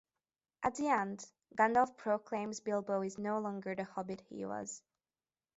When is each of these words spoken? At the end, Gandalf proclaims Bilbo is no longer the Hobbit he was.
At 0.63 0.73
the 0.73 0.87
end, 0.87 1.23
Gandalf 1.55 1.95
proclaims 1.95 2.59
Bilbo 2.59 3.03
is 3.03 3.19
no 3.19 3.37
longer 3.37 3.75
the 3.75 3.83
Hobbit 3.83 4.21
he 4.21 4.43
was. 4.45 4.81